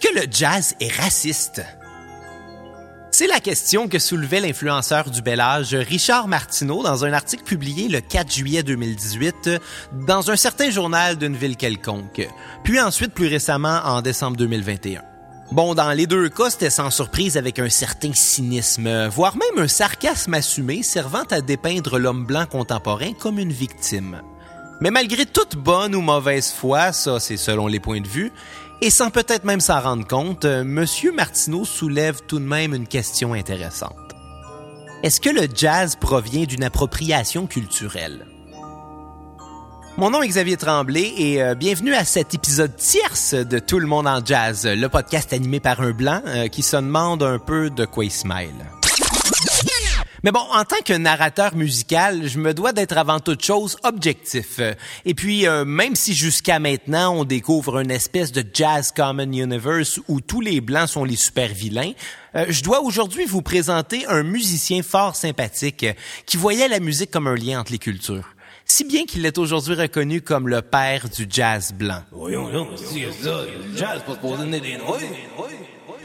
[0.00, 1.62] Est-ce que le jazz est raciste?
[3.10, 7.88] C'est la question que soulevait l'influenceur du bel âge Richard Martineau dans un article publié
[7.88, 9.50] le 4 juillet 2018
[10.06, 12.26] dans un certain journal d'une ville quelconque,
[12.62, 15.02] puis ensuite plus récemment en décembre 2021.
[15.52, 19.68] Bon, dans les deux cas, c'était sans surprise avec un certain cynisme, voire même un
[19.68, 24.22] sarcasme assumé servant à dépeindre l'homme blanc contemporain comme une victime.
[24.80, 28.32] Mais malgré toute bonne ou mauvaise foi, ça c'est selon les points de vue,
[28.82, 32.86] et sans peut-être même s'en rendre compte, euh, Monsieur Martineau soulève tout de même une
[32.86, 33.96] question intéressante.
[35.02, 38.26] Est-ce que le jazz provient d'une appropriation culturelle?
[39.96, 43.86] Mon nom est Xavier Tremblay et euh, bienvenue à cet épisode tierce de Tout le
[43.86, 47.70] monde en jazz, le podcast animé par un blanc euh, qui se demande un peu
[47.70, 48.66] de quoi il smile.
[50.22, 54.60] Mais bon, en tant que narrateur musical, je me dois d'être avant toute chose objectif.
[55.06, 59.98] Et puis, euh, même si jusqu'à maintenant on découvre une espèce de jazz common universe
[60.08, 61.92] où tous les blancs sont les super vilains,
[62.36, 65.86] euh, je dois aujourd'hui vous présenter un musicien fort sympathique
[66.26, 68.28] qui voyait la musique comme un lien entre les cultures.
[68.66, 72.02] Si bien qu'il est aujourd'hui reconnu comme le père du jazz blanc.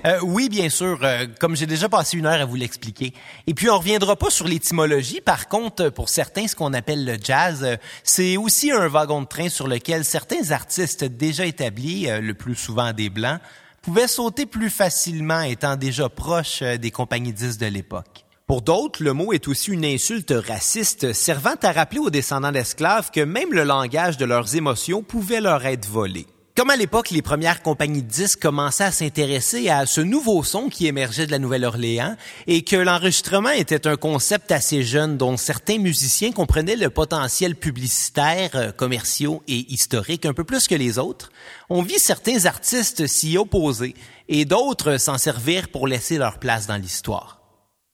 [0.05, 3.13] Euh, oui, bien sûr, euh, comme j'ai déjà passé une heure à vous l'expliquer.
[3.47, 5.21] Et puis, on reviendra pas sur l'étymologie.
[5.21, 9.27] Par contre, pour certains, ce qu'on appelle le jazz, euh, c'est aussi un wagon de
[9.27, 13.39] train sur lequel certains artistes déjà établis, le plus souvent des Blancs,
[13.81, 18.25] pouvaient sauter plus facilement étant déjà proches des compagnies disques de l'époque.
[18.47, 23.09] Pour d'autres, le mot est aussi une insulte raciste servant à rappeler aux descendants d'esclaves
[23.11, 26.27] que même le langage de leurs émotions pouvait leur être volé.
[26.55, 30.69] Comme à l'époque, les premières compagnies de disques commençaient à s'intéresser à ce nouveau son
[30.69, 32.15] qui émergeait de la Nouvelle-Orléans
[32.47, 38.51] et que l'enregistrement était un concept assez jeune dont certains musiciens comprenaient le potentiel publicitaire,
[38.55, 41.29] euh, commerciaux et historique un peu plus que les autres,
[41.69, 43.93] on vit certains artistes s'y opposer
[44.29, 47.44] et d'autres s'en servir pour laisser leur place dans l'histoire.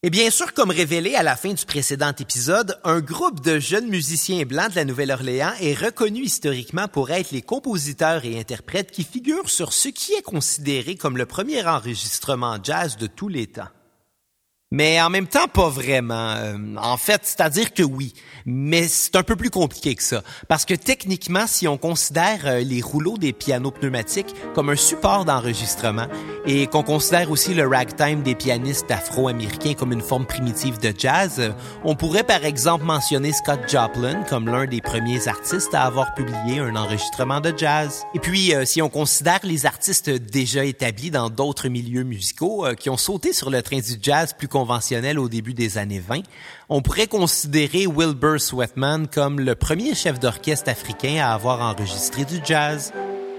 [0.03, 3.87] Et bien sûr, comme révélé à la fin du précédent épisode, un groupe de jeunes
[3.87, 9.03] musiciens blancs de la Nouvelle-Orléans est reconnu historiquement pour être les compositeurs et interprètes qui
[9.03, 13.69] figurent sur ce qui est considéré comme le premier enregistrement jazz de tous les temps.
[14.73, 16.29] Mais en même temps, pas vraiment.
[16.37, 18.13] Euh, en fait, c'est-à-dire que oui,
[18.45, 20.23] mais c'est un peu plus compliqué que ça.
[20.47, 25.25] Parce que techniquement, si on considère euh, les rouleaux des pianos pneumatiques comme un support
[25.25, 26.07] d'enregistrement
[26.45, 31.35] et qu'on considère aussi le ragtime des pianistes afro-américains comme une forme primitive de jazz,
[31.39, 31.49] euh,
[31.83, 36.59] on pourrait par exemple mentionner Scott Joplin comme l'un des premiers artistes à avoir publié
[36.59, 38.05] un enregistrement de jazz.
[38.15, 42.95] Et puis, si on considère les artistes déjà établis dans d'autres milieux musicaux qui ont
[42.95, 44.47] sauté sur le train du jazz plus
[45.17, 46.21] au début des années 20,
[46.69, 52.39] on pourrait considérer Wilbur Sweatman comme le premier chef d'orchestre africain à avoir enregistré du
[52.43, 52.93] jazz.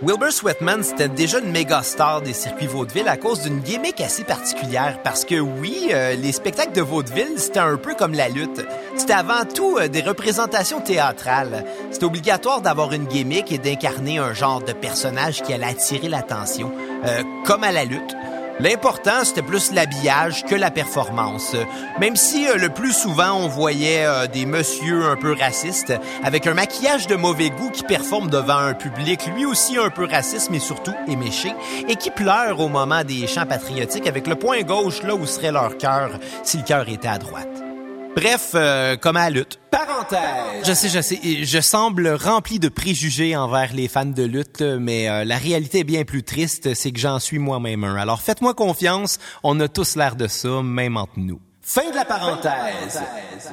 [0.05, 4.25] Wilbur Sweatman, c'était déjà une méga star des circuits vaudeville à cause d'une gimmick assez
[4.25, 4.99] particulière.
[5.05, 8.67] Parce que oui, euh, les spectacles de vaudeville, c'était un peu comme la lutte.
[8.97, 11.65] C'était avant tout euh, des représentations théâtrales.
[11.93, 16.73] C'était obligatoire d'avoir une gimmick et d'incarner un genre de personnage qui allait attirer l'attention.
[17.07, 18.17] Euh, comme à la lutte.
[18.61, 21.57] L'important, c'était plus l'habillage que la performance.
[22.01, 25.93] Même si euh, le plus souvent, on voyait euh, des messieurs un peu racistes,
[26.23, 30.07] avec un maquillage de mauvais goût qui performe devant un public lui aussi un peu
[30.07, 31.53] raciste, mais surtout éméché,
[31.89, 35.53] et qui pleure au moment des chants patriotiques avec le point gauche là où serait
[35.53, 36.11] leur cœur
[36.43, 37.72] si le cœur était à droite.
[38.15, 39.59] Bref, euh, comme à la lutte.
[39.71, 40.67] Parenthèse.
[40.67, 45.09] Je sais, je sais, je semble rempli de préjugés envers les fans de lutte, mais
[45.09, 47.97] euh, la réalité est bien plus triste, c'est que j'en suis moi-même un.
[47.97, 51.41] Alors faites-moi confiance, on a tous l'air de ça, même entre nous.
[51.63, 53.01] Fin de la parenthèse.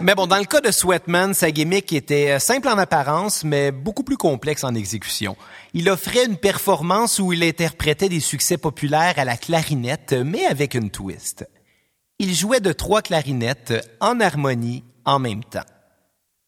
[0.02, 3.72] Mais bon, dans le cas de Sweatman, sa gimmick était euh, simple en apparence, mais
[3.72, 5.38] beaucoup plus complexe en exécution.
[5.74, 10.74] Il offrait une performance où il interprétait des succès populaires à la clarinette, mais avec
[10.74, 11.48] une twist.
[12.22, 15.64] Il jouait de trois clarinettes en harmonie en même temps.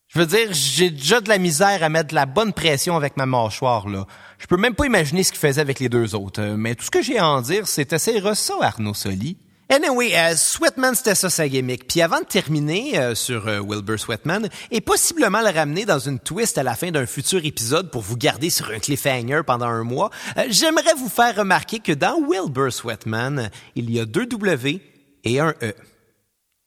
[0.10, 3.16] Je veux dire, j'ai déjà de la misère à mettre de la bonne pression avec
[3.16, 4.06] ma mâchoire, là.
[4.38, 6.42] Je peux même pas imaginer ce qu'il faisait avec les deux autres.
[6.42, 9.38] Euh, mais tout ce que j'ai à en dire, c'est assez ça, Arnaud Soli.
[9.70, 11.88] Anyway, euh, Sweatman, c'était ça sa gimmick.
[11.88, 16.58] Puis avant de terminer euh, sur Wilbur Sweatman, et possiblement le ramener dans une twist
[16.58, 20.10] à la fin d'un futur épisode pour vous garder sur un cliffhanger pendant un mois,
[20.50, 24.82] j'aimerais vous faire remarquer que dans Wilbur Sweatman, il y a deux W
[25.24, 25.74] et un E.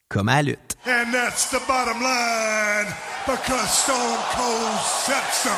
[0.08, 0.76] Comme à lutte.
[0.86, 2.86] And that's the bottom line
[3.26, 5.50] because Stone Cold said so.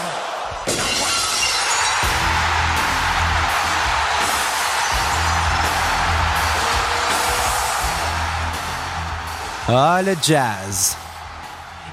[9.68, 10.96] Ah, le jazz.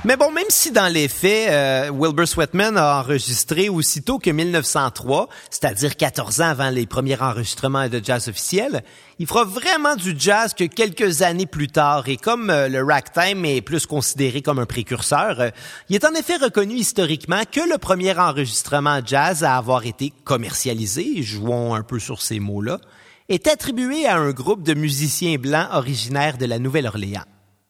[0.05, 5.29] Mais bon, même si dans les faits, euh, Wilbur Sweatman a enregistré aussitôt que 1903,
[5.49, 8.83] c'est-à-dire 14 ans avant les premiers enregistrements de jazz officiels,
[9.19, 12.09] il fera vraiment du jazz que quelques années plus tard.
[12.09, 15.49] Et comme euh, le ragtime est plus considéré comme un précurseur, euh,
[15.87, 21.23] il est en effet reconnu historiquement que le premier enregistrement jazz à avoir été commercialisé,
[21.23, 22.81] jouons un peu sur ces mots-là,
[23.29, 27.23] est attribué à un groupe de musiciens blancs originaires de la Nouvelle-Orléans.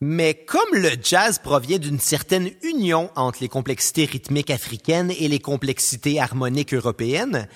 [0.05, 5.39] Mais comme le jazz provient d'une certaine union entre les complexités rythmiques africaines et les
[5.39, 7.47] complexités harmoniques européennes,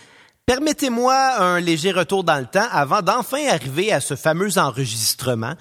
[0.46, 5.56] permettez-moi un léger retour dans le temps avant d'enfin arriver à ce fameux enregistrement,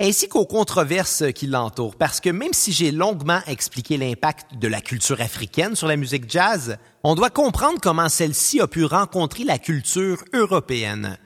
[0.00, 4.80] ainsi qu'aux controverses qui l'entourent, parce que même si j'ai longuement expliqué l'impact de la
[4.80, 9.60] culture africaine sur la musique jazz, on doit comprendre comment celle-ci a pu rencontrer la
[9.60, 11.18] culture européenne.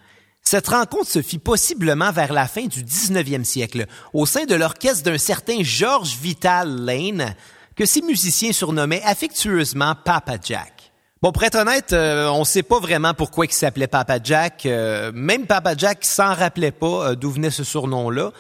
[0.49, 5.03] Cette rencontre se fit possiblement vers la fin du 19e siècle, au sein de l'orchestre
[5.03, 7.35] d'un certain George Vital Lane,
[7.75, 10.76] que ses musiciens surnommaient affectueusement Papa Jack.
[11.23, 14.67] Bon, pour être honnête, euh, on sait pas vraiment pourquoi il s'appelait Papa Jack.
[14.67, 18.33] Euh, même Papa Jack s'en rappelait pas euh, d'où venait ce surnom-là.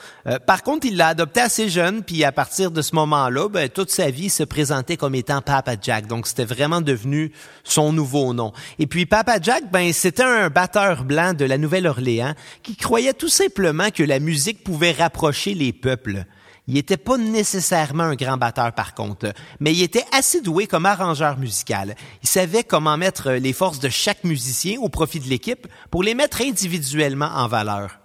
[0.46, 3.90] par contre, il l'a adopté assez jeune, puis à partir de ce moment-là, ben, toute
[3.90, 6.06] sa vie se présentait comme étant Papa Jack.
[6.06, 7.32] Donc, c'était vraiment devenu
[7.64, 8.52] son nouveau nom.
[8.78, 13.31] Et puis, Papa Jack, ben, c'était un batteur blanc de la Nouvelle-Orléans qui croyait tout
[13.31, 16.26] simplement que la musique pouvait rapprocher les peuples.
[16.68, 20.86] Il n'était pas nécessairement un grand batteur par contre, mais il était assez doué comme
[20.86, 21.94] arrangeur musical.
[22.22, 26.14] Il savait comment mettre les forces de chaque musicien au profit de l'équipe pour les
[26.14, 28.00] mettre individuellement en valeur.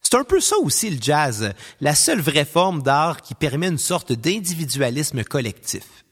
[0.00, 3.78] C'est un peu ça aussi le jazz, la seule vraie forme d'art qui permet une
[3.78, 6.04] sorte d'individualisme collectif.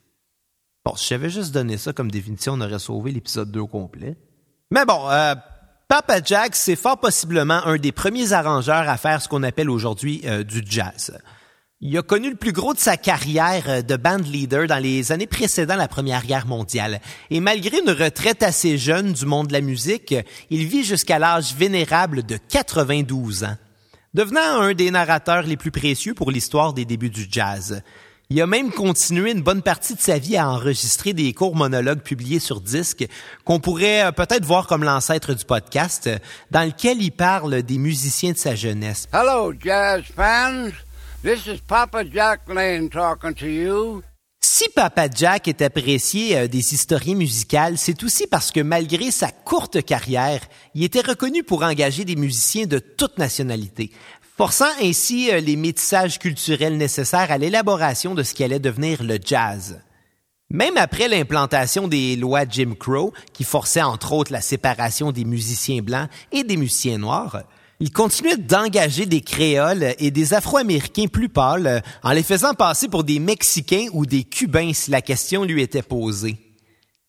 [0.84, 4.16] Bon, si j'avais juste donné ça comme définition, on aurait sauvé l'épisode 2 au complet.
[4.70, 5.34] Mais bon, euh,
[5.88, 10.22] Papa Jack, c'est fort possiblement un des premiers arrangeurs à faire ce qu'on appelle aujourd'hui
[10.24, 11.18] euh, du jazz.
[11.82, 15.12] Il a connu le plus gros de sa carrière euh, de band leader dans les
[15.12, 17.00] années précédant la Première Guerre mondiale.
[17.30, 20.14] Et malgré une retraite assez jeune du monde de la musique,
[20.50, 23.56] il vit jusqu'à l'âge vénérable de 92 ans,
[24.12, 27.82] devenant un des narrateurs les plus précieux pour l'histoire des débuts du jazz.
[28.28, 32.02] Il a même continué une bonne partie de sa vie à enregistrer des courts monologues
[32.02, 33.08] publiés sur disque
[33.46, 36.10] qu'on pourrait euh, peut-être voir comme l'ancêtre du podcast,
[36.50, 39.08] dans lequel il parle des musiciens de sa jeunesse.
[39.14, 40.68] Hello, jazz fans!
[41.22, 44.02] This is Papa Jack Lane talking to you.
[44.40, 49.30] Si Papa Jack est apprécié euh, des historiens musicaux, c'est aussi parce que malgré sa
[49.30, 50.40] courte carrière,
[50.74, 53.90] il était reconnu pour engager des musiciens de toute nationalité,
[54.38, 59.18] forçant ainsi euh, les métissages culturels nécessaires à l'élaboration de ce qui allait devenir le
[59.22, 59.78] jazz.
[60.48, 65.82] Même après l'implantation des lois Jim Crow, qui forçaient entre autres la séparation des musiciens
[65.82, 67.42] blancs et des musiciens noirs,
[67.80, 72.88] il continuait d'engager des créoles et des Afro-Américains plus pâles euh, en les faisant passer
[72.88, 76.36] pour des Mexicains ou des Cubains si la question lui était posée.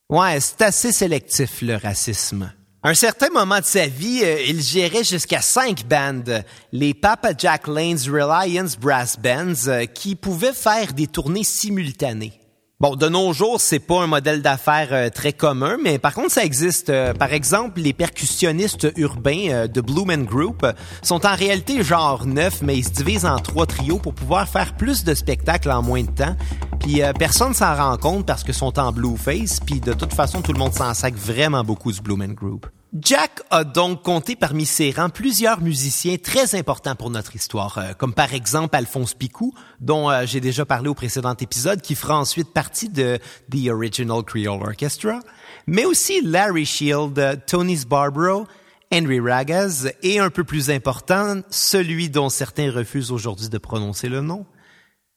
[0.09, 2.51] Ouais, c'est assez sélectif le racisme.
[2.83, 7.33] À un certain moment de sa vie, euh, il gérait jusqu'à cinq bandes, les Papa
[7.37, 12.40] Jack Lane's Reliance Brass Bands, euh, qui pouvaient faire des tournées simultanées.
[12.81, 16.31] Bon, de nos jours, c'est pas un modèle d'affaires euh, très commun, mais par contre,
[16.31, 16.89] ça existe.
[16.89, 20.65] Euh, par exemple, les percussionnistes urbains euh, de Blue Man Group
[21.03, 24.75] sont en réalité genre neuf, mais ils se divisent en trois trios pour pouvoir faire
[24.75, 26.35] plus de spectacles en moins de temps.
[26.79, 30.51] Puis personne s'en rend compte parce que sont en blueface, puis de toute façon, tout
[30.51, 32.65] le monde s'en sac vraiment beaucoup du Blue Man Group.
[32.99, 37.93] Jack a donc compté parmi ses rangs plusieurs musiciens très importants pour notre histoire, euh,
[37.93, 42.19] comme par exemple Alphonse Picou, dont euh, j'ai déjà parlé au précédent épisode, qui fera
[42.19, 43.17] ensuite partie de
[43.49, 45.21] The Original Creole Orchestra,
[45.67, 48.45] mais aussi Larry Shield, Tony Sbarbaro,
[48.93, 54.19] Henry Ragas et un peu plus important, celui dont certains refusent aujourd'hui de prononcer le
[54.19, 54.45] nom,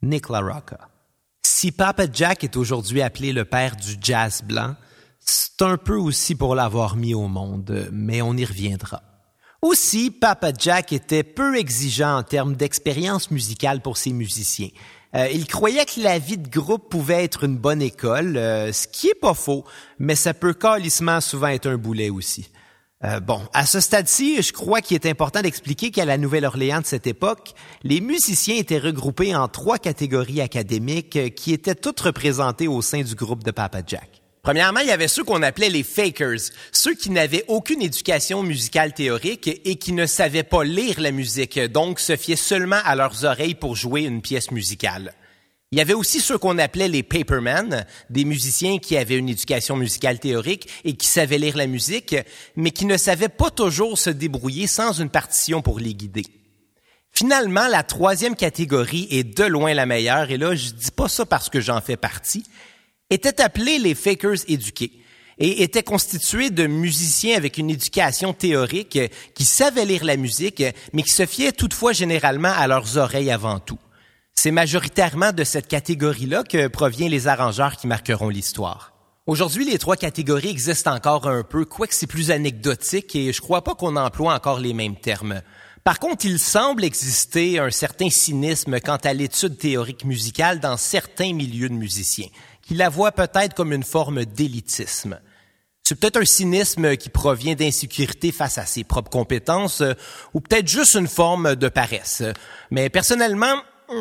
[0.00, 0.78] Nick LaRocca.
[1.45, 4.76] Si Papa Jack est aujourd'hui appelé le père du jazz blanc,
[5.56, 9.02] c'est un peu aussi pour l'avoir mis au monde, mais on y reviendra.
[9.62, 14.70] Aussi, Papa Jack était peu exigeant en termes d'expérience musicale pour ses musiciens.
[15.14, 18.88] Euh, il croyait que la vie de groupe pouvait être une bonne école, euh, ce
[18.88, 19.64] qui est pas faux,
[20.00, 22.50] mais ça peut calissement souvent être un boulet aussi.
[23.04, 26.87] Euh, bon, à ce stade-ci, je crois qu'il est important d'expliquer qu'à la Nouvelle-Orléans de
[26.87, 32.82] cette époque, les musiciens étaient regroupés en trois catégories académiques qui étaient toutes représentées au
[32.82, 34.13] sein du groupe de Papa Jack.
[34.45, 38.93] Premièrement, il y avait ceux qu'on appelait les fakers, ceux qui n'avaient aucune éducation musicale
[38.93, 43.25] théorique et qui ne savaient pas lire la musique, donc se fiaient seulement à leurs
[43.25, 45.15] oreilles pour jouer une pièce musicale.
[45.73, 49.77] Il y avait aussi ceux qu'on appelait les papermen, des musiciens qui avaient une éducation
[49.77, 52.15] musicale théorique et qui savaient lire la musique,
[52.55, 56.27] mais qui ne savaient pas toujours se débrouiller sans une partition pour les guider.
[57.13, 61.25] Finalement, la troisième catégorie est de loin la meilleure, et là, je dis pas ça
[61.25, 62.45] parce que j'en fais partie,
[63.11, 64.92] étaient appelés les fakers éduqués
[65.38, 68.99] et étaient constitués de musiciens avec une éducation théorique
[69.34, 73.58] qui savaient lire la musique, mais qui se fiaient toutefois généralement à leurs oreilles avant
[73.58, 73.78] tout.
[74.34, 78.92] C'est majoritairement de cette catégorie-là que proviennent les arrangeurs qui marqueront l'histoire.
[79.26, 83.64] Aujourd'hui, les trois catégories existent encore un peu, quoique c'est plus anecdotique et je crois
[83.64, 85.40] pas qu'on emploie encore les mêmes termes.
[85.82, 91.32] Par contre, il semble exister un certain cynisme quant à l'étude théorique musicale dans certains
[91.32, 92.28] milieux de musiciens
[92.66, 95.21] qui la voit peut-être comme une forme d'élitisme.
[95.83, 99.92] C'est peut-être un cynisme qui provient d'insécurité face à ses propres compétences euh,
[100.33, 102.23] ou peut-être juste une forme de paresse.
[102.71, 103.54] Mais personnellement,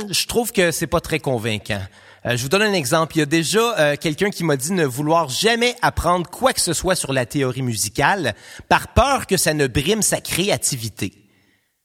[0.09, 1.81] je trouve que c'est pas très convaincant.
[2.25, 3.17] Euh, je vous donne un exemple.
[3.17, 6.61] Il y a déjà euh, quelqu'un qui m'a dit ne vouloir jamais apprendre quoi que
[6.61, 8.33] ce soit sur la théorie musicale
[8.69, 11.13] par peur que ça ne brime sa créativité.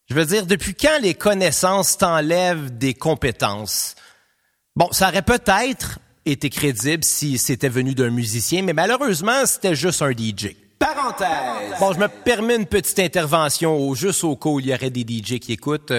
[0.08, 3.96] Je veux dire, depuis quand les connaissances t'enlèvent des compétences?
[4.76, 5.98] Bon, ça aurait peut-être
[6.32, 10.56] été crédible si c'était venu d'un musicien, mais malheureusement, c'était juste un DJ.
[10.78, 11.78] Parenthèse.
[11.80, 14.90] Bon, je me permets une petite intervention au, juste au cas où il y aurait
[14.90, 15.92] des DJ qui écoutent.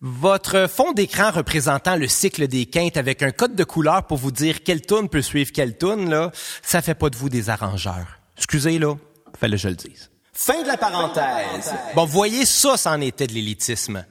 [0.00, 4.32] Votre fond d'écran représentant le cycle des quintes avec un code de couleur pour vous
[4.32, 6.30] dire quelle tune peut suivre quelle tune, là,
[6.62, 8.18] ça fait pas de vous des arrangeurs.
[8.36, 8.96] Excusez, là,
[9.38, 10.10] fallait que je le dise.
[10.34, 11.72] Fin de la parenthèse.
[11.94, 14.04] Bon, voyez, ça, c'en était de l'élitisme.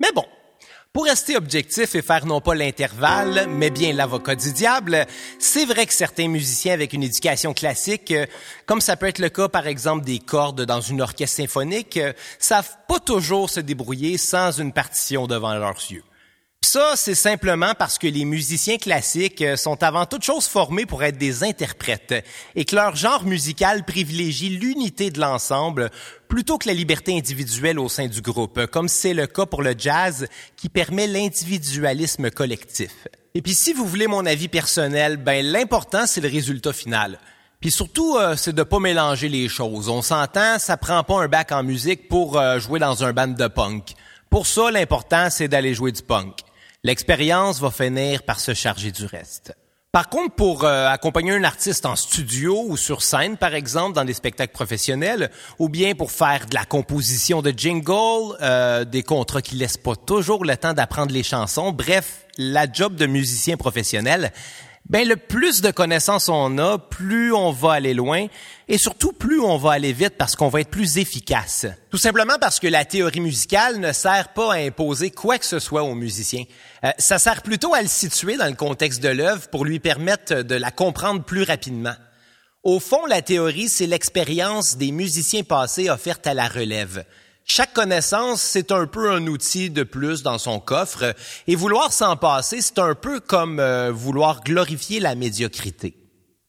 [0.00, 0.24] Mais bon,
[0.96, 5.04] pour rester objectif et faire non pas l'intervalle, mais bien l'avocat du diable,
[5.38, 8.24] c'est vrai que certains musiciens avec une éducation classique, euh,
[8.64, 12.14] comme ça peut être le cas par exemple des cordes dans une orchestre symphonique, euh,
[12.38, 16.02] savent pas toujours se débrouiller sans une partition devant leurs yeux.
[16.62, 21.04] Ça, c'est simplement parce que les musiciens classiques euh, sont avant toute chose formés pour
[21.04, 25.90] être des interprètes et que leur genre musical privilégie l'unité de l'ensemble
[26.28, 29.74] plutôt que la liberté individuelle au sein du groupe, comme c'est le cas pour le
[29.78, 33.06] jazz qui permet l'individualisme collectif.
[33.34, 37.18] Et puis si vous voulez mon avis personnel, ben l'important c'est le résultat final.
[37.60, 39.88] Puis surtout, euh, c'est de pas mélanger les choses.
[39.88, 43.28] On s'entend, ça prend pas un bac en musique pour euh, jouer dans un band
[43.28, 43.94] de punk.
[44.36, 46.40] Pour ça, l'important, c'est d'aller jouer du punk.
[46.84, 49.56] L'expérience va finir par se charger du reste.
[49.92, 54.04] Par contre, pour euh, accompagner un artiste en studio ou sur scène, par exemple, dans
[54.04, 59.40] des spectacles professionnels, ou bien pour faire de la composition de jingle, euh, des contrats
[59.40, 64.32] qui laissent pas toujours le temps d'apprendre les chansons, bref, la job de musicien professionnel,
[64.88, 68.26] ben le plus de connaissances on a, plus on va aller loin
[68.68, 71.66] et surtout plus on va aller vite parce qu'on va être plus efficace.
[71.90, 75.58] Tout simplement parce que la théorie musicale ne sert pas à imposer quoi que ce
[75.58, 76.44] soit aux musiciens.
[76.84, 80.42] Euh, ça sert plutôt à le situer dans le contexte de l'œuvre pour lui permettre
[80.42, 81.94] de la comprendre plus rapidement.
[82.62, 87.04] Au fond, la théorie, c'est l'expérience des musiciens passés offerte à la relève.
[87.48, 91.14] Chaque connaissance, c'est un peu un outil de plus dans son coffre,
[91.46, 95.96] et vouloir s'en passer, c'est un peu comme euh, vouloir glorifier la médiocrité.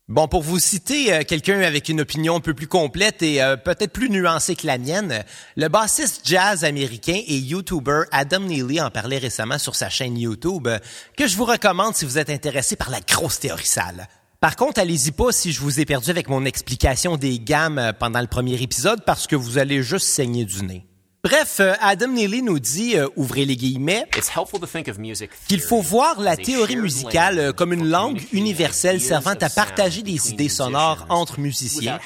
[0.08, 3.58] Bon, pour vous citer euh, quelqu'un avec une opinion un peu plus complète et euh,
[3.58, 5.24] peut-être plus nuancée que la mienne,
[5.56, 10.68] le bassiste jazz américain et YouTuber Adam Neely en parlait récemment sur sa chaîne YouTube,
[11.16, 14.08] que je vous recommande si vous êtes intéressé par la grosse théorie sale.
[14.40, 18.22] Par contre, allez-y pas si je vous ai perdu avec mon explication des gammes pendant
[18.22, 20.87] le premier épisode parce que vous allez juste saigner du nez.
[21.28, 24.06] Bref, euh, Adam Neely nous dit, euh, ouvrez les guillemets,
[25.50, 30.30] qu'il faut voir la théorie musicale euh, comme une langue universelle servant à partager des
[30.30, 32.00] idées sonores entre musiciens,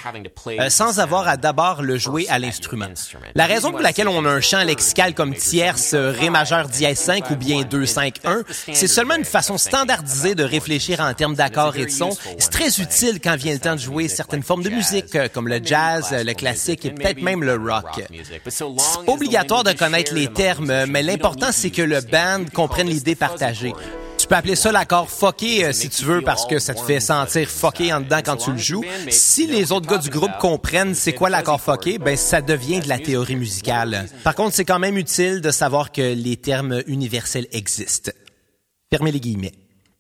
[0.70, 2.88] sans avoir à d'abord le jouer à l'instrument.
[3.36, 7.30] La raison pour laquelle on a un chant lexical comme tierce, Ré majeur dièse 5
[7.30, 11.76] ou bien 2 5 1, c'est seulement une façon standardisée de réfléchir en termes d'accords
[11.76, 12.18] et de sons.
[12.40, 15.62] C'est très utile quand vient le temps de jouer certaines formes de musique, comme le
[15.64, 18.02] jazz, le classique et peut-être même le rock
[19.14, 23.74] obligatoire de connaître les termes, mais l'important, c'est que le band comprenne l'idée partagée.
[24.18, 27.00] Tu peux appeler ça l'accord fucké euh, si tu veux parce que ça te fait
[27.00, 28.84] sentir fucké en dedans quand tu le joues.
[29.10, 32.88] Si les autres gars du groupe comprennent c'est quoi l'accord fucké, ben ça devient de
[32.88, 34.06] la théorie musicale.
[34.24, 38.12] Par contre, c'est quand même utile de savoir que les termes universels existent.
[38.92, 39.54] Fermez les guillemets.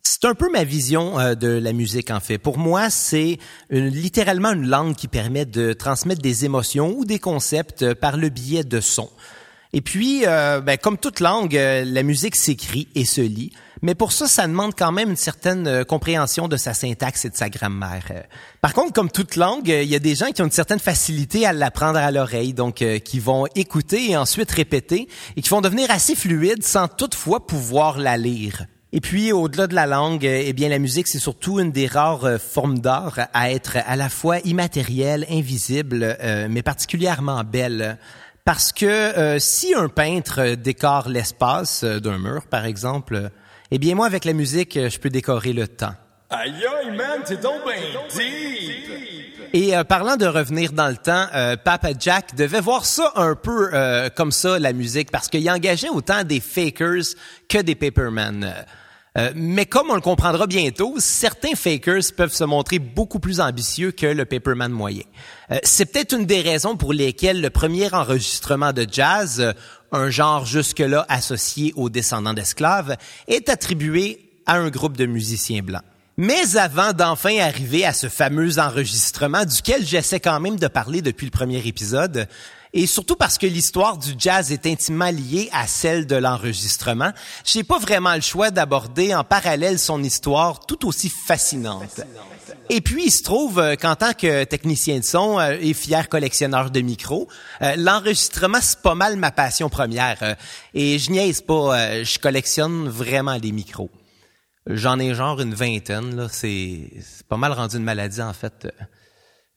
[0.03, 2.38] C'est un peu ma vision euh, de la musique en fait.
[2.38, 3.38] Pour moi, c'est
[3.70, 8.29] littéralement une langue qui permet de transmettre des émotions ou des concepts euh, par le
[8.29, 9.12] biais de sons.
[9.74, 13.53] Et puis, euh, ben, comme toute langue, la musique s'écrit et se lit.
[13.81, 17.38] Mais pour ça, ça demande quand même une certaine compréhension de sa syntaxe et de
[17.38, 18.25] sa grammaire.
[18.60, 21.46] Par contre, comme toute langue, il y a des gens qui ont une certaine facilité
[21.46, 25.89] à l'apprendre à l'oreille, donc qui vont écouter et ensuite répéter, et qui vont devenir
[25.89, 28.67] assez fluides sans toutefois pouvoir la lire.
[28.93, 31.88] Et puis, au-delà de la langue, euh, eh bien, la musique, c'est surtout une des
[31.88, 37.98] rares euh, formes d'art à être à la fois immatérielle, invisible, euh, mais particulièrement belle.
[38.43, 43.29] Parce que si un peintre décore l'espace d'un mur, par exemple,
[43.69, 45.93] eh bien, moi, avec la musique, je peux décorer le temps.
[46.31, 47.62] Aïe, aïe, man, t'es donc
[48.15, 49.53] deep!
[49.53, 51.27] Et parlant de revenir dans le temps,
[51.63, 53.69] Papa Jack devait voir ça un peu
[54.15, 57.13] comme ça, la musique, parce qu'il engageait autant des fakers
[57.48, 58.55] que des papermen.
[59.18, 63.91] Euh, mais comme on le comprendra bientôt, certains fakers peuvent se montrer beaucoup plus ambitieux
[63.91, 65.03] que le paperman moyen.
[65.51, 69.53] Euh, c'est peut-être une des raisons pour lesquelles le premier enregistrement de jazz, euh,
[69.91, 72.96] un genre jusque-là associé aux descendants d'esclaves,
[73.27, 75.84] est attribué à un groupe de musiciens blancs.
[76.15, 81.25] Mais avant d'enfin arriver à ce fameux enregistrement duquel j'essaie quand même de parler depuis
[81.25, 82.27] le premier épisode,
[82.74, 87.12] et surtout parce que l'histoire du jazz est intimement liée à celle de l'enregistrement,
[87.44, 92.01] j'ai pas vraiment le choix d'aborder en parallèle son histoire tout aussi fascinante.
[92.70, 96.08] Et puis, il se trouve euh, qu'en tant que technicien de son euh, et fier
[96.08, 97.28] collectionneur de micros,
[97.62, 100.38] euh, l'enregistrement, c'est pas mal ma passion première.
[100.74, 103.90] et je niaise pas, je collectionne vraiment des micros.
[104.68, 106.28] J'en ai genre une vingtaine, là.
[106.32, 106.92] C'est
[107.28, 108.68] pas mal rendu une maladie, en fait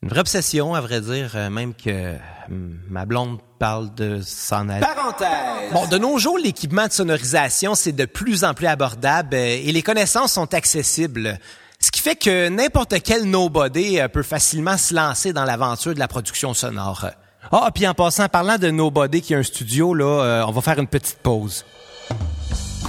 [0.04, 2.12] une vraie obsession, à vrai dire, euh, même que
[2.50, 4.84] hum, ma blonde parle de s'en aller.
[4.84, 5.72] Parenthèse!
[5.72, 9.72] Bon, de nos jours, l'équipement de sonorisation, c'est de plus en plus abordable euh, et
[9.72, 11.38] les connaissances sont accessibles.
[11.80, 15.98] Ce qui fait que n'importe quel nobody euh, peut facilement se lancer dans l'aventure de
[15.98, 17.06] la production sonore.
[17.50, 20.78] Ah, puis en passant, parlant de nobody qui a un studio, là, on va faire
[20.78, 21.64] une petite pause.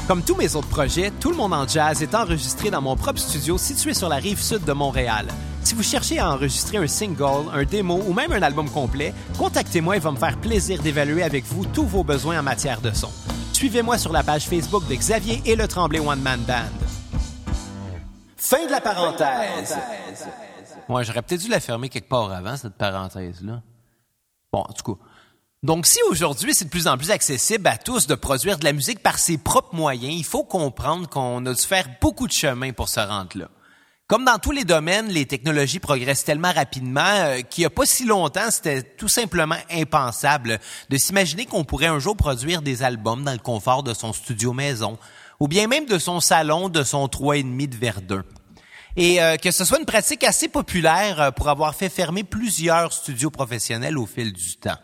[0.07, 3.19] Comme tous mes autres projets, Tout le monde en jazz est enregistré dans mon propre
[3.19, 5.27] studio situé sur la rive sud de Montréal.
[5.65, 9.97] Si vous cherchez à enregistrer un single, un démo ou même un album complet, contactez-moi
[9.97, 13.09] et va me faire plaisir d'évaluer avec vous tous vos besoins en matière de son.
[13.51, 16.69] Suivez-moi sur la page Facebook de Xavier et le Tremblay One Man Band.
[18.37, 19.75] Fin de la parenthèse.
[20.87, 23.63] Moi, j'aurais peut-être dû la fermer quelque part avant, cette parenthèse-là.
[24.53, 25.01] Bon, en tout cas.
[25.63, 28.73] Donc, si aujourd'hui, c'est de plus en plus accessible à tous de produire de la
[28.73, 32.71] musique par ses propres moyens, il faut comprendre qu'on a dû faire beaucoup de chemin
[32.71, 33.47] pour se rendre là.
[34.07, 37.87] Comme dans tous les domaines, les technologies progressent tellement rapidement euh, qu'il n'y a pas
[37.87, 43.23] si longtemps, c'était tout simplement impensable de s'imaginer qu'on pourrait un jour produire des albums
[43.23, 44.99] dans le confort de son studio maison,
[45.39, 48.23] ou bien même de son salon de son trois et demi de Verdun.
[48.95, 52.93] Et euh, que ce soit une pratique assez populaire euh, pour avoir fait fermer plusieurs
[52.93, 54.77] studios professionnels au fil du temps.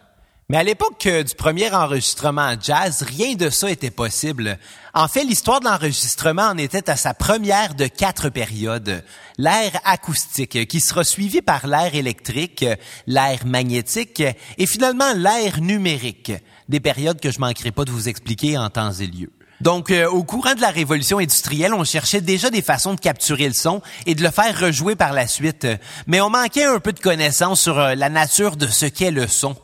[0.52, 4.60] Mais à l'époque du premier enregistrement en jazz, rien de ça était possible.
[4.94, 9.02] En fait, l'histoire de l'enregistrement en était à sa première de quatre périodes.
[9.38, 12.66] L'air acoustique, qui sera suivi par l'air électrique,
[13.08, 14.22] l'air magnétique
[14.58, 16.34] et finalement l'air numérique.
[16.68, 19.32] Des périodes que je manquerai pas de vous expliquer en temps et lieu.
[19.62, 23.48] Donc, euh, au courant de la révolution industrielle, on cherchait déjà des façons de capturer
[23.48, 25.66] le son et de le faire rejouer par la suite.
[26.08, 29.28] Mais on manquait un peu de connaissances sur euh, la nature de ce qu'est le
[29.28, 29.56] son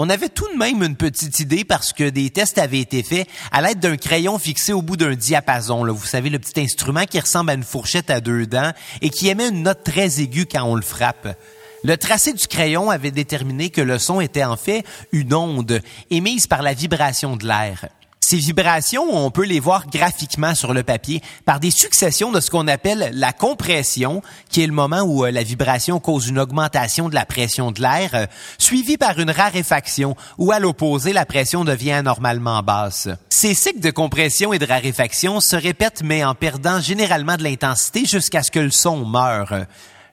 [0.00, 3.26] on avait tout de même une petite idée parce que des tests avaient été faits
[3.50, 5.84] à l'aide d'un crayon fixé au bout d'un diapason.
[5.92, 8.70] Vous savez, le petit instrument qui ressemble à une fourchette à deux dents
[9.02, 11.36] et qui émet une note très aiguë quand on le frappe.
[11.82, 15.80] Le tracé du crayon avait déterminé que le son était en fait une onde
[16.10, 17.88] émise par la vibration de l'air.
[18.30, 22.50] Ces vibrations, on peut les voir graphiquement sur le papier par des successions de ce
[22.50, 27.08] qu'on appelle la compression, qui est le moment où euh, la vibration cause une augmentation
[27.08, 28.26] de la pression de l'air, euh,
[28.58, 33.08] suivie par une raréfaction, où à l'opposé, la pression devient anormalement basse.
[33.30, 38.04] Ces cycles de compression et de raréfaction se répètent mais en perdant généralement de l'intensité
[38.04, 39.64] jusqu'à ce que le son meure.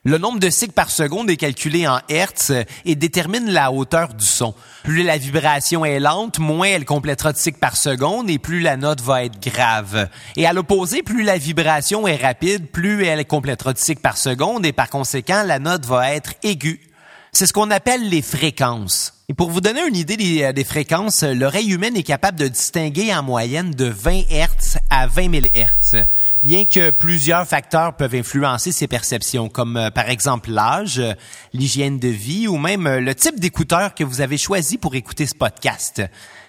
[0.06, 2.52] Le nombre de cycles par seconde est calculé en hertz
[2.84, 4.54] et détermine la hauteur du son.
[4.84, 8.76] Plus la vibration est lente, moins elle complétera de cycles par seconde et plus la
[8.76, 10.08] note va être grave.
[10.36, 14.64] Et à l'opposé, plus la vibration est rapide, plus elle complétera de cycles par seconde
[14.64, 16.80] et par conséquent, la note va être aiguë.
[17.32, 19.12] C'est ce qu'on appelle les fréquences.
[19.28, 23.12] Et pour vous donner une idée des, des fréquences, l'oreille humaine est capable de distinguer
[23.12, 26.04] en moyenne de 20 Hz à 20 000 Hz.
[26.46, 31.12] Bien que plusieurs facteurs peuvent influencer ces perceptions, comme euh, par exemple l'âge, euh,
[31.52, 35.26] l'hygiène de vie ou même euh, le type d'écouteur que vous avez choisi pour écouter
[35.26, 36.02] ce podcast.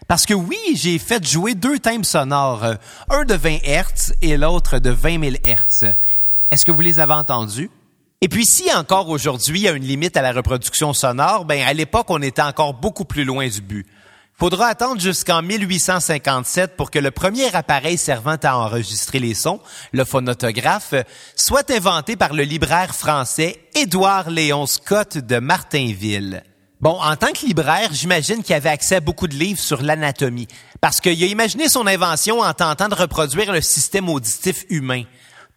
[0.07, 2.63] Parce que oui, j'ai fait jouer deux thèmes sonores,
[3.09, 5.95] un de 20 Hz et l'autre de 20 000 Hz.
[6.51, 7.71] Est-ce que vous les avez entendus?
[8.21, 11.61] Et puis si encore aujourd'hui il y a une limite à la reproduction sonore, ben
[11.63, 13.87] à l'époque on était encore beaucoup plus loin du but.
[14.39, 19.59] Faudra attendre jusqu'en 1857 pour que le premier appareil servant à enregistrer les sons,
[19.93, 20.93] le phonotographe,
[21.35, 26.43] soit inventé par le libraire français Édouard Léon Scott de Martinville.
[26.81, 30.47] Bon, en tant que libraire, j'imagine qu'il avait accès à beaucoup de livres sur l'anatomie,
[30.81, 35.01] parce qu'il a imaginé son invention en tentant de reproduire le système auditif humain.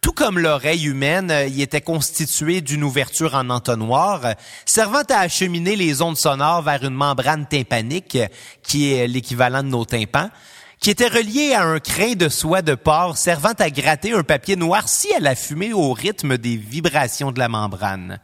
[0.01, 4.33] Tout comme l'oreille humaine, euh, il était constitué d'une ouverture en entonnoir, euh,
[4.65, 8.27] servant à acheminer les ondes sonores vers une membrane tympanique, euh,
[8.63, 10.31] qui est l'équivalent de nos tympans,
[10.79, 14.55] qui était reliée à un crin de soie de porc servant à gratter un papier
[14.55, 18.19] noirci à la fumée au rythme des vibrations de la membrane.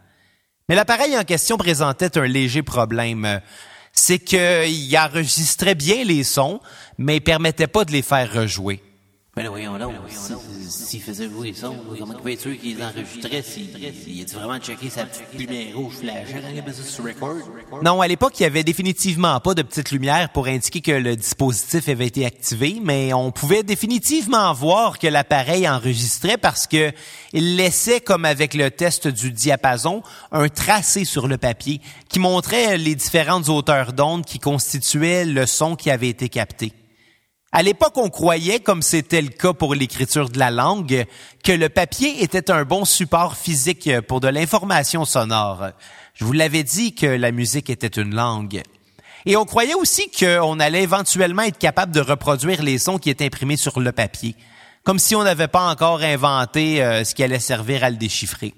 [0.68, 3.40] Mais l'appareil en question présentait un léger problème.
[3.94, 6.60] C'est qu'il enregistrait bien les sons,
[6.98, 8.82] mais permettait pas de les faire rejouer.
[9.38, 9.94] Mais voyons donc,
[10.68, 15.06] s'il faisait jouer sons, comment il pouvait être sûr qu'il enregistrait s'il vraiment checké sa
[15.06, 17.84] petite lumière rouge ça?
[17.84, 21.16] Non, à l'époque, il y avait définitivement pas de petite lumière pour indiquer que le
[21.16, 26.92] dispositif avait été activé, mais on pouvait définitivement voir que l'appareil enregistrait parce que
[27.32, 32.80] il laissait, comme avec le test du diapason, un tracé sur le papier qui montrait
[32.80, 36.74] les différentes hauteurs d'onde qui constituaient le son qui avait été capté.
[37.58, 41.06] À l'époque, on croyait, comme c'était le cas pour l'écriture de la langue,
[41.44, 45.70] que le papier était un bon support physique pour de l'information sonore.
[46.14, 48.62] Je vous l'avais dit que la musique était une langue.
[49.26, 53.26] Et on croyait aussi qu'on allait éventuellement être capable de reproduire les sons qui étaient
[53.26, 54.36] imprimés sur le papier,
[54.84, 58.54] comme si on n'avait pas encore inventé euh, ce qui allait servir à le déchiffrer.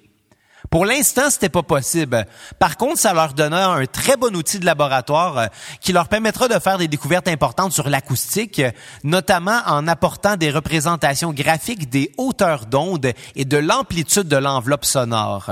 [0.69, 2.25] Pour l'instant, c'était pas possible.
[2.59, 5.45] Par contre, ça leur donna un très bon outil de laboratoire euh,
[5.81, 8.61] qui leur permettra de faire des découvertes importantes sur l'acoustique,
[9.03, 15.51] notamment en apportant des représentations graphiques des hauteurs d'onde et de l'amplitude de l'enveloppe sonore.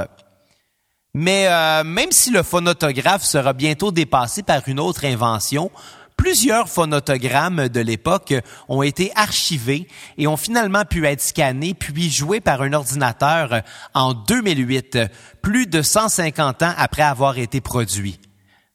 [1.13, 5.71] Mais euh, même si le phonotographe sera bientôt dépassé par une autre invention,
[6.17, 8.33] Plusieurs phonotogrammes de l'époque
[8.67, 13.61] ont été archivés et ont finalement pu être scannés puis joués par un ordinateur
[13.93, 14.97] en 2008,
[15.41, 18.19] plus de 150 ans après avoir été produits.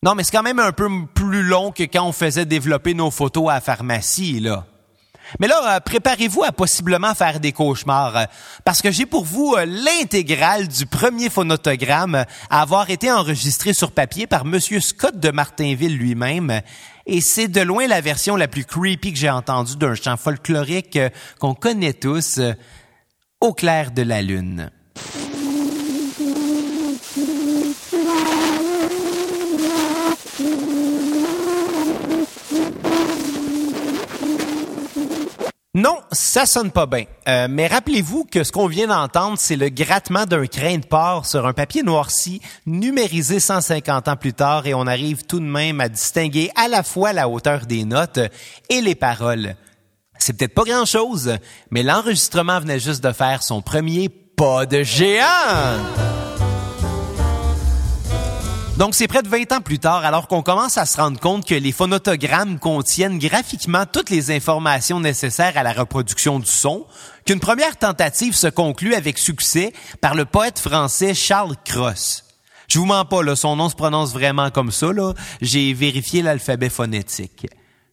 [0.04, 3.10] Non, mais c'est quand même un peu plus long que quand on faisait développer nos
[3.10, 4.66] photos à la pharmacie, là.
[5.40, 8.24] Mais là, euh, préparez-vous à possiblement faire des cauchemars, euh,
[8.64, 13.92] parce que j'ai pour vous euh, l'intégrale du premier phonotogramme à avoir été enregistré sur
[13.92, 16.60] papier par Monsieur Scott de Martinville lui-même.
[17.06, 20.98] Et c'est de loin la version la plus creepy que j'ai entendue d'un chant folklorique
[21.38, 22.40] qu'on connaît tous,
[23.40, 24.70] au clair de la lune.
[35.74, 37.06] Non, ça sonne pas bien.
[37.26, 41.24] Euh, mais rappelez-vous que ce qu'on vient d'entendre, c'est le grattement d'un crin de porc
[41.24, 45.80] sur un papier noirci, numérisé 150 ans plus tard, et on arrive tout de même
[45.80, 48.20] à distinguer à la fois la hauteur des notes
[48.68, 49.56] et les paroles.
[50.18, 51.38] C'est peut-être pas grand-chose,
[51.70, 55.24] mais l'enregistrement venait juste de faire son premier pas de géant.
[58.78, 61.46] Donc, c'est près de 20 ans plus tard, alors qu'on commence à se rendre compte
[61.46, 66.86] que les phonotogrammes contiennent graphiquement toutes les informations nécessaires à la reproduction du son,
[67.26, 72.24] qu'une première tentative se conclut avec succès par le poète français Charles Cross.
[72.66, 75.12] Je vous mens pas, là, son nom se prononce vraiment comme ça, là.
[75.42, 77.46] J'ai vérifié l'alphabet phonétique.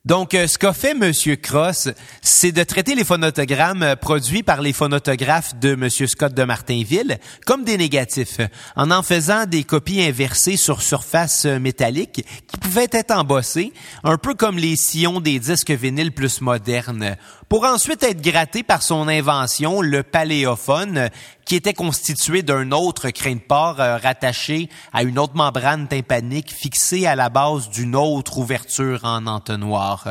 [0.05, 1.89] Donc, euh, ce qu'a fait Monsieur Cross,
[2.21, 7.19] c'est de traiter les phonotogrammes euh, produits par les phonotographes de Monsieur Scott de Martinville
[7.45, 8.39] comme des négatifs,
[8.77, 13.73] en en faisant des copies inversées sur surface euh, métallique qui pouvaient être embossées,
[14.05, 17.17] un peu comme les sillons des disques vinyles plus modernes,
[17.49, 21.09] pour ensuite être grattés par son invention, le paléophone,
[21.49, 27.07] qui était constitué d'un autre crin de porc rattaché à une autre membrane tympanique fixée
[27.07, 30.09] à la base d'une autre ouverture en entonnoir.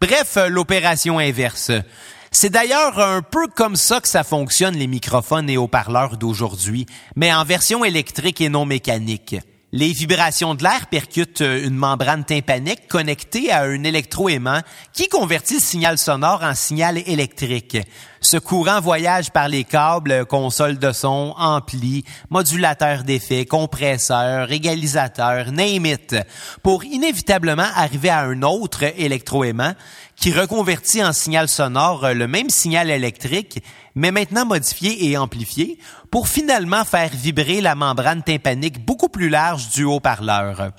[0.00, 1.70] Bref, euh, l'opération inverse.
[2.32, 7.30] C'est d'ailleurs un peu comme ça que ça fonctionne les microphones et haut-parleurs d'aujourd'hui, mais
[7.30, 9.36] en version électrique et non mécanique.
[9.72, 15.54] Les vibrations de l'air percutent euh, une membrane tympanique connectée à un électroaimant qui convertit
[15.54, 17.78] le signal sonore en signal électrique.
[18.20, 25.96] Ce courant voyage par les câbles, console de son, ampli, modulateur d'effet, compresseur, égalisateur, name
[26.64, 29.74] pour inévitablement arriver à un autre électroaimant
[30.16, 33.62] qui reconvertit en signal sonore euh, le même signal électrique,
[33.94, 35.78] mais maintenant modifié et amplifié,
[36.10, 40.72] pour finalement faire vibrer la membrane tympanique beaucoup plus large du haut-parleur.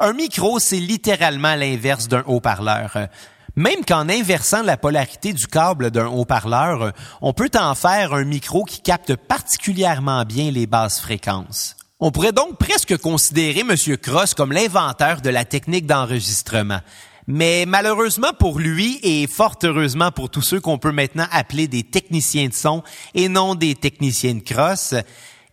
[0.00, 3.08] Un micro, c'est littéralement l'inverse d'un haut-parleur.
[3.56, 8.64] Même qu'en inversant la polarité du câble d'un haut-parleur, on peut en faire un micro
[8.64, 11.76] qui capte particulièrement bien les basses fréquences.
[12.00, 13.76] On pourrait donc presque considérer M.
[13.96, 16.80] Cross comme l'inventeur de la technique d'enregistrement.
[17.26, 21.82] Mais malheureusement pour lui et fort heureusement pour tous ceux qu'on peut maintenant appeler des
[21.82, 22.82] techniciens de son
[23.14, 24.94] et non des techniciens de cross,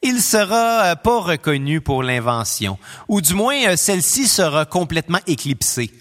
[0.02, 5.92] il sera euh, pas reconnu pour l'invention, ou du moins euh, celle-ci sera complètement éclipsée.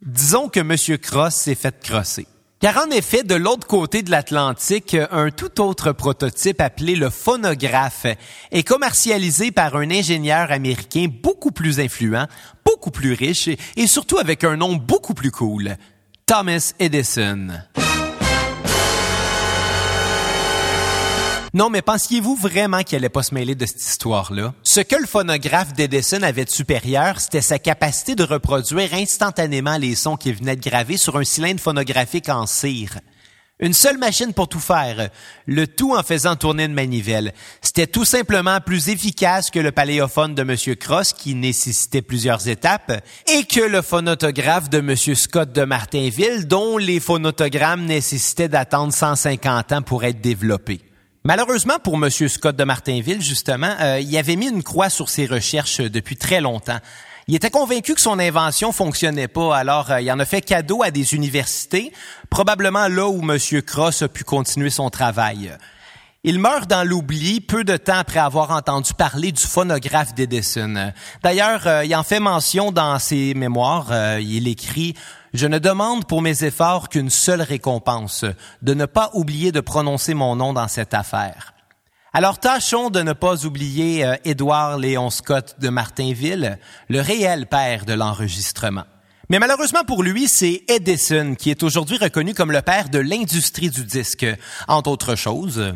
[0.00, 0.98] Disons que M.
[0.98, 2.26] Cross s'est fait crosser.
[2.60, 8.06] Car en effet, de l'autre côté de l'Atlantique, un tout autre prototype appelé le phonographe
[8.52, 12.26] est commercialisé par un ingénieur américain beaucoup plus influent,
[12.64, 15.76] beaucoup plus riche et surtout avec un nom beaucoup plus cool,
[16.26, 17.48] Thomas Edison.
[21.54, 24.54] Non, mais pensiez-vous vraiment qu'il allait pas se mêler de cette histoire-là?
[24.64, 29.94] Ce que le phonographe d'Edison avait de supérieur, c'était sa capacité de reproduire instantanément les
[29.94, 32.98] sons qui venaient de graver sur un cylindre phonographique en cire.
[33.60, 35.10] Une seule machine pour tout faire,
[35.46, 37.32] le tout en faisant tourner une manivelle.
[37.62, 40.56] C'était tout simplement plus efficace que le paléophone de M.
[40.74, 43.00] Cross qui nécessitait plusieurs étapes
[43.32, 44.96] et que le phonotographe de M.
[44.96, 50.80] Scott de Martinville dont les phonotogrammes nécessitaient d'attendre 150 ans pour être développés.
[51.26, 52.10] Malheureusement pour M.
[52.10, 56.42] Scott de Martinville, justement, euh, il avait mis une croix sur ses recherches depuis très
[56.42, 56.76] longtemps.
[57.28, 60.82] Il était convaincu que son invention fonctionnait pas, alors euh, il en a fait cadeau
[60.82, 61.94] à des universités,
[62.28, 63.38] probablement là où M.
[63.62, 65.50] Cross a pu continuer son travail.
[66.24, 70.92] Il meurt dans l'oubli peu de temps après avoir entendu parler du phonographe d'Edison.
[71.22, 74.18] D'ailleurs, euh, il en fait mention dans ses mémoires.
[74.20, 74.94] il écrit
[75.34, 78.24] je ne demande pour mes efforts qu'une seule récompense,
[78.62, 81.52] de ne pas oublier de prononcer mon nom dans cette affaire.
[82.12, 87.84] Alors tâchons de ne pas oublier euh, Édouard Léon Scott de Martinville, le réel père
[87.84, 88.84] de l'enregistrement.
[89.30, 93.70] Mais malheureusement pour lui, c'est Edison qui est aujourd'hui reconnu comme le père de l'industrie
[93.70, 94.26] du disque,
[94.68, 95.72] entre autres choses.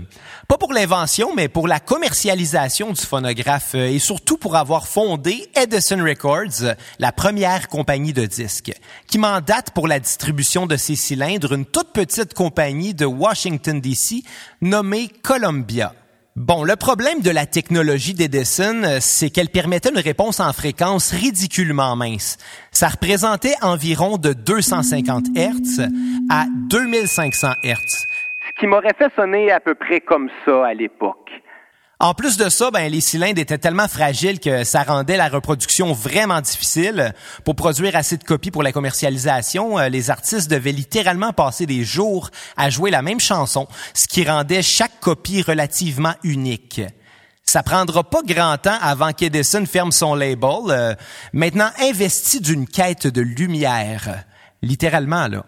[0.49, 5.49] Pas pour l'invention, mais pour la commercialisation du phonographe euh, et surtout pour avoir fondé
[5.55, 8.73] Edison Records, la première compagnie de disques,
[9.07, 14.25] qui mandate pour la distribution de ses cylindres une toute petite compagnie de Washington DC
[14.61, 15.95] nommée Columbia.
[16.39, 21.11] Bon, le problème de la technologie d'Edison, euh, c'est qu'elle permettait une réponse en fréquence
[21.11, 22.39] ridiculement mince.
[22.71, 25.89] Ça représentait environ de 250 Hz
[26.31, 27.75] à 2500 Hz.
[27.75, 31.29] Ce qui m'aurait fait sonner à peu près comme ça à l'époque.
[32.01, 35.93] En plus de ça, ben, les cylindres étaient tellement fragiles que ça rendait la reproduction
[35.93, 37.13] vraiment difficile.
[37.45, 41.83] Pour produire assez de copies pour la commercialisation, euh, les artistes devaient littéralement passer des
[41.83, 46.81] jours à jouer la même chanson, ce qui rendait chaque copie relativement unique.
[47.43, 50.95] Ça prendra pas grand temps avant qu'Edison ferme son label, euh,
[51.33, 54.23] maintenant investi d'une quête de lumière.
[54.63, 55.45] Littéralement, là.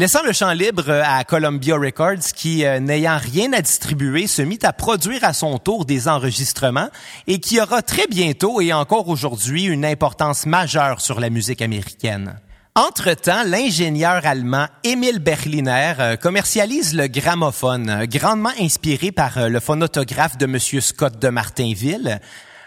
[0.00, 4.40] Laissant le champ libre euh, à Columbia Records, qui, euh, n'ayant rien à distribuer, se
[4.40, 6.88] mit à produire à son tour des enregistrements
[7.26, 12.36] et qui aura très bientôt et encore aujourd'hui une importance majeure sur la musique américaine.
[12.76, 20.46] Entre-temps, l'ingénieur allemand Emil Berliner euh, commercialise le gramophone, grandement inspiré par le phonotographe de
[20.46, 20.58] M.
[20.80, 22.22] Scott de Martinville,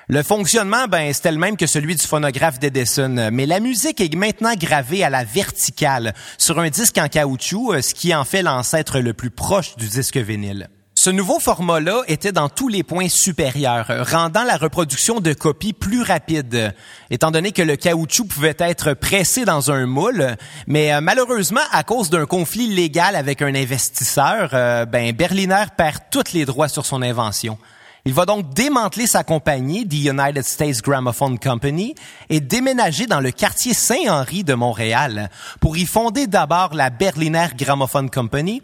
[0.10, 4.14] le fonctionnement, ben, c'était le même que celui du phonographe d'Edison, mais la musique est
[4.16, 8.42] maintenant gravée à la verticale sur un disque en caoutchouc, euh, ce qui en fait
[8.42, 10.68] l'ancêtre le plus proche du disque vinyle.
[10.96, 16.02] Ce nouveau format-là était dans tous les points supérieurs, rendant la reproduction de copies plus
[16.02, 16.74] rapide,
[17.10, 20.36] étant donné que le caoutchouc pouvait être pressé dans un moule.
[20.68, 26.00] Mais euh, malheureusement, à cause d'un conflit légal avec un investisseur, euh, ben Berliner perd
[26.12, 27.58] tous les droits sur son invention.
[28.06, 31.96] Il va donc démanteler sa compagnie, The United States Gramophone Company,
[32.30, 35.30] et déménager dans le quartier Saint-Henri de Montréal
[35.62, 38.62] pour y fonder d'abord la Berliner Gramophone Company,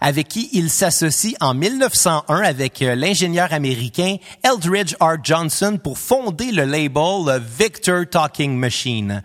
[0.00, 5.16] avec qui il s'associe en 1901 avec euh, l'ingénieur américain Eldridge R.
[5.22, 9.22] Johnson pour fonder le label Victor Talking Machine,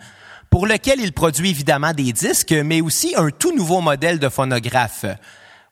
[0.49, 5.05] pour lequel il produit évidemment des disques, mais aussi un tout nouveau modèle de phonographe.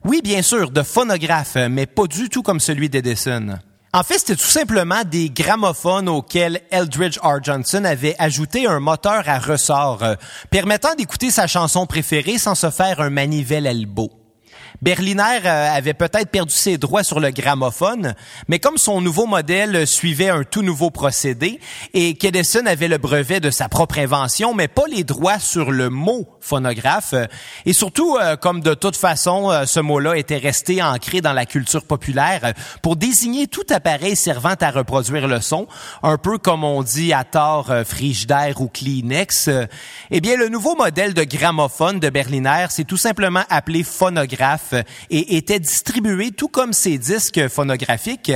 [0.06, 3.60] Oui, bien sûr, de phonographe, mais pas du tout comme celui d'Edison.
[3.94, 7.44] En fait, c'était tout simplement des gramophones auxquels Eldridge R.
[7.44, 10.16] Johnson avait ajouté un moteur à ressort, euh,
[10.50, 14.21] permettant d'écouter sa chanson préférée sans se faire un manivelle elbow.
[14.82, 18.16] Berliner euh, avait peut-être perdu ses droits sur le gramophone,
[18.48, 21.60] mais comme son nouveau modèle suivait un tout nouveau procédé
[21.94, 25.92] et qu'Edison avait le brevet de sa propre invention, mais pas les droits sur le
[25.92, 27.28] mot phonographe, euh,
[27.68, 31.86] et surtout euh, comme de toute façon ce mot-là était resté ancré dans la culture
[31.86, 35.68] populaire pour désigner tout appareil servant à reproduire le son,
[36.02, 39.50] un peu comme on dit à tort frigidaire ou Kleenex,
[40.10, 44.71] eh bien le nouveau modèle de gramophone de Berliner s'est tout simplement appelé phonographe
[45.10, 48.32] et étaient distribués tout comme ces disques phonographiques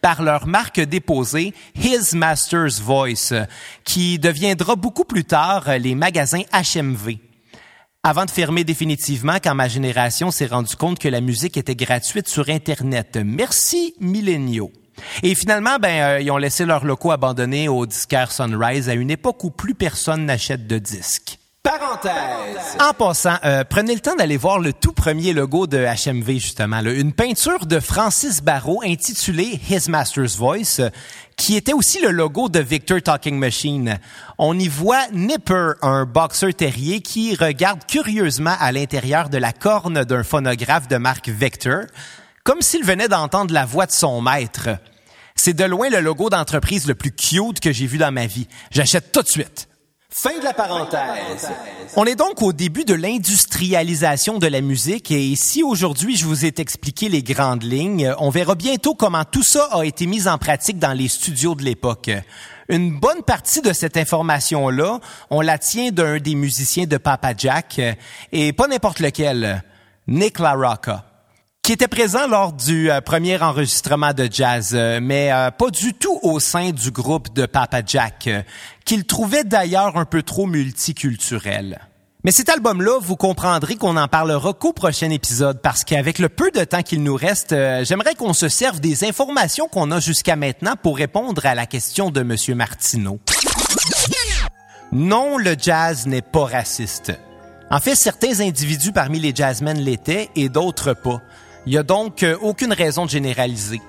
[0.00, 3.32] par leur marque déposée His Master's Voice,
[3.84, 7.18] qui deviendra beaucoup plus tard les magasins HMV.
[8.02, 12.28] Avant de fermer définitivement quand ma génération s'est rendu compte que la musique était gratuite
[12.28, 13.18] sur Internet.
[13.22, 14.72] Merci, milléniaux.
[15.22, 19.10] Et finalement, ben, euh, ils ont laissé leurs locaux abandonnés au disquaire Sunrise à une
[19.10, 21.39] époque où plus personne n'achète de disques.
[21.62, 22.78] Parenthèse.
[22.80, 26.80] En passant, euh, prenez le temps d'aller voir le tout premier logo de HMV, justement.
[26.80, 30.80] Une peinture de Francis Barrault intitulée His Master's Voice,
[31.36, 33.98] qui était aussi le logo de Victor Talking Machine.
[34.38, 40.04] On y voit Nipper, un boxeur terrier qui regarde curieusement à l'intérieur de la corne
[40.04, 41.82] d'un phonographe de marque Victor,
[42.42, 44.70] comme s'il venait d'entendre la voix de son maître.
[45.36, 48.48] C'est de loin le logo d'entreprise le plus cute que j'ai vu dans ma vie.
[48.70, 49.69] J'achète tout de suite.
[50.12, 51.48] Fin de la parenthèse.
[51.94, 56.44] On est donc au début de l'industrialisation de la musique et si aujourd'hui je vous
[56.44, 60.36] ai expliqué les grandes lignes, on verra bientôt comment tout ça a été mis en
[60.36, 62.10] pratique dans les studios de l'époque.
[62.68, 64.98] Une bonne partie de cette information-là,
[65.30, 67.80] on la tient d'un des musiciens de Papa Jack
[68.32, 69.62] et pas n'importe lequel,
[70.08, 71.09] Nick LaRocca
[71.70, 75.94] qui était présent lors du euh, premier enregistrement de jazz, euh, mais euh, pas du
[75.94, 78.28] tout au sein du groupe de Papa Jack,
[78.84, 81.78] qu'il trouvait d'ailleurs un peu trop multiculturel.
[82.24, 86.50] Mais cet album-là, vous comprendrez qu'on en parlera qu'au prochain épisode, parce qu'avec le peu
[86.50, 87.54] de temps qu'il nous reste,
[87.84, 92.10] j'aimerais qu'on se serve des informations qu'on a jusqu'à maintenant pour répondre à la question
[92.10, 93.20] de Monsieur Martineau.
[94.90, 97.12] Non, le jazz n'est pas raciste.
[97.70, 101.22] En fait, certains individus parmi les jazzmen l'étaient et d'autres pas.
[101.66, 103.80] Il n'y a donc euh, aucune raison de généraliser.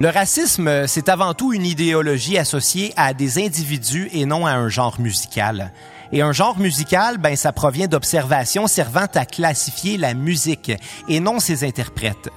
[0.00, 4.52] Le racisme, euh, c'est avant tout une idéologie associée à des individus et non à
[4.52, 5.72] un genre musical.
[6.12, 10.72] Et un genre musical, ben, ça provient d'observations servant à classifier la musique
[11.08, 12.30] et non ses interprètes.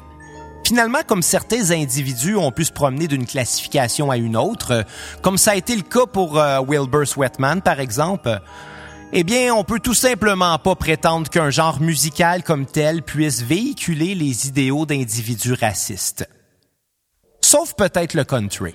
[0.66, 4.84] Finalement, comme certains individus ont pu se promener d'une classification à une autre, euh,
[5.22, 6.34] comme ça a été le cas pour
[6.68, 8.42] Wilbur Sweatman, par exemple,
[9.14, 14.16] eh bien, on peut tout simplement pas prétendre qu'un genre musical comme tel puisse véhiculer
[14.16, 16.28] les idéaux d'individus racistes.
[17.42, 18.74] Sauf peut-être le country.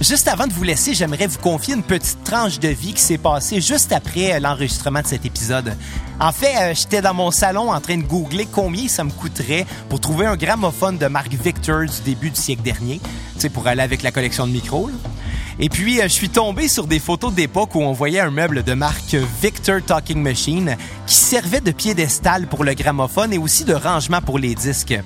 [0.00, 3.18] Juste avant de vous laisser, j'aimerais vous confier une petite tranche de vie qui s'est
[3.18, 5.76] passée juste après euh, l'enregistrement de cet épisode.
[6.20, 9.66] En fait, euh, j'étais dans mon salon en train de googler combien ça me coûterait
[9.88, 13.00] pour trouver un gramophone de marque Victor du début du siècle dernier,
[13.38, 14.90] sais, pour aller avec la collection de micros.
[15.60, 18.62] Et puis, euh, je suis tombé sur des photos d'époque où on voyait un meuble
[18.64, 23.74] de marque Victor Talking Machine qui servait de piédestal pour le gramophone et aussi de
[23.74, 24.98] rangement pour les disques.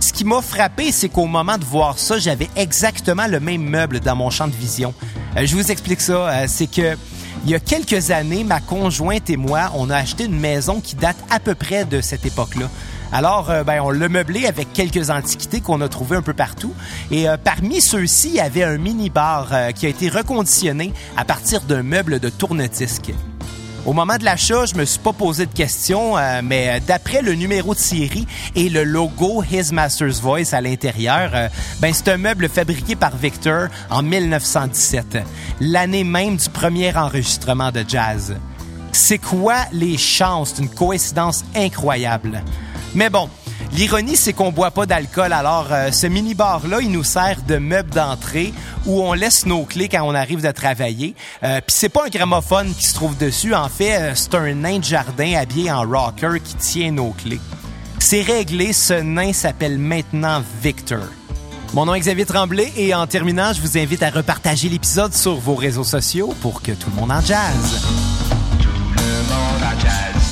[0.00, 4.00] Ce qui m'a frappé, c'est qu'au moment de voir ça, j'avais exactement le même meuble
[4.00, 4.94] dans mon champ de vision.
[5.36, 6.28] Euh, je vous explique ça.
[6.28, 6.96] Euh, c'est que
[7.44, 10.96] il y a quelques années, ma conjointe et moi, on a acheté une maison qui
[10.96, 12.68] date à peu près de cette époque-là.
[13.10, 16.74] Alors, euh, ben, on l'a meublé avec quelques antiquités qu'on a trouvées un peu partout.
[17.10, 21.24] Et euh, parmi ceux-ci, il y avait un mini-bar euh, qui a été reconditionné à
[21.24, 23.12] partir d'un meuble de tourne-disque.
[23.86, 27.74] Au moment de l'achat, je me suis pas posé de questions, mais d'après le numéro
[27.74, 31.30] de série et le logo His Master's Voice à l'intérieur,
[31.80, 35.18] ben c'est un meuble fabriqué par Victor en 1917,
[35.60, 38.36] l'année même du premier enregistrement de jazz.
[38.92, 42.42] C'est quoi les chances d'une coïncidence incroyable?
[42.98, 43.30] Mais bon,
[43.74, 45.32] l'ironie, c'est qu'on boit pas d'alcool.
[45.32, 48.52] Alors, euh, ce mini-bar-là, il nous sert de meuble d'entrée
[48.86, 51.14] où on laisse nos clés quand on arrive de travailler.
[51.44, 53.54] Euh, Puis c'est pas un gramophone qui se trouve dessus.
[53.54, 57.38] En fait, euh, c'est un nain de jardin habillé en rocker qui tient nos clés.
[58.00, 61.06] C'est réglé, ce nain s'appelle maintenant Victor.
[61.74, 65.36] Mon nom est Xavier Tremblay et en terminant, je vous invite à repartager l'épisode sur
[65.36, 67.80] vos réseaux sociaux pour que tout le monde en jazz.
[68.60, 70.27] Tout le monde en jazz.